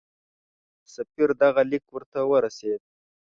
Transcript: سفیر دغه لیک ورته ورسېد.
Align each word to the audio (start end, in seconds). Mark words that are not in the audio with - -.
سفیر 0.93 1.29
دغه 1.41 1.61
لیک 1.69 1.85
ورته 1.91 2.19
ورسېد. 2.29 2.81